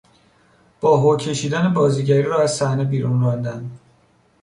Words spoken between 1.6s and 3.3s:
بازیگری را از صحنه بیرون